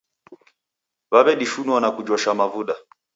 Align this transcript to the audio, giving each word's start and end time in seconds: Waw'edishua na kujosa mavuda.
Waw'edishua 1.11 1.77
na 1.81 1.89
kujosa 1.95 2.29
mavuda. 2.39 2.75